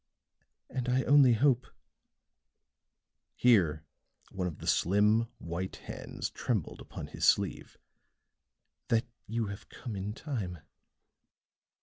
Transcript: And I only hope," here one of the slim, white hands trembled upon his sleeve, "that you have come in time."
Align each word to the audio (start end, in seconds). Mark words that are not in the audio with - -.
And 0.67 0.89
I 0.89 1.03
only 1.03 1.33
hope," 1.33 1.67
here 3.35 3.85
one 4.31 4.47
of 4.47 4.57
the 4.57 4.65
slim, 4.65 5.27
white 5.37 5.75
hands 5.75 6.31
trembled 6.31 6.81
upon 6.81 7.05
his 7.05 7.23
sleeve, 7.23 7.77
"that 8.87 9.05
you 9.27 9.45
have 9.53 9.69
come 9.69 9.95
in 9.95 10.13
time." 10.13 10.57